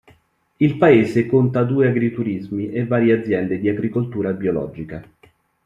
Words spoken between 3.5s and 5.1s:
di agricoltura biologica.